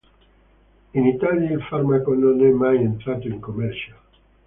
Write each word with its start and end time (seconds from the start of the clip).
In 0.93 1.05
Italia 1.05 1.51
il 1.51 1.61
farmaco 1.61 2.15
non 2.15 2.43
è 2.43 2.49
mai 2.49 2.77
entrato 2.81 3.27
in 3.27 3.39
commercio. 3.39 3.93